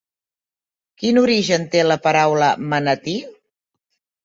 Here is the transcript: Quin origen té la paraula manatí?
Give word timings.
Quin 1.01 1.19
origen 1.23 1.67
té 1.77 1.85
la 1.91 1.99
paraula 2.07 2.51
manatí? 2.75 3.17